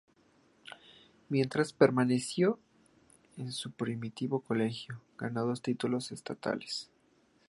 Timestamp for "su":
3.51-3.69